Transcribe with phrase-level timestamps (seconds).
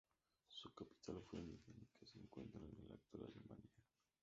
[0.47, 3.69] Su capital fue Minden que se encuentra en la actual Alemania.